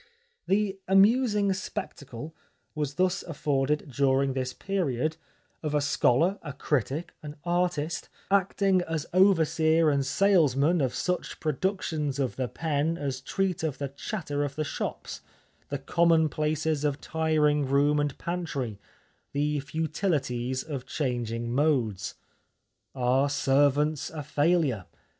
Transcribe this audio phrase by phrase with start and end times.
[0.47, 2.33] The amusing spectacle
[2.73, 5.17] was thus afforded during this period,
[5.61, 11.51] of a scholar, a critic, an artist acting as overseer and salesman of such pro
[11.51, 15.21] ductions of the pen as treat of the chatter of the shops,
[15.69, 18.79] the commonplaces of tiring room and pantry,
[19.33, 22.15] the futilities of changing modes."
[22.95, 24.85] Are Servants a Failure